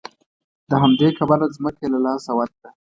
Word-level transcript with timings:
له 0.69 0.75
همدې 0.83 1.07
کبله 1.17 1.45
ځمکه 1.55 1.81
یې 1.83 1.89
له 1.93 1.99
لاسه 2.05 2.31
ورکړه. 2.35 2.69